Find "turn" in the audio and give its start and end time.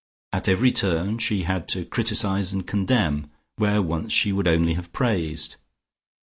0.71-1.19